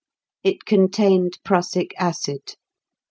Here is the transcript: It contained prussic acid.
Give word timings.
It 0.43 0.65
contained 0.65 1.37
prussic 1.45 1.93
acid. 1.99 2.55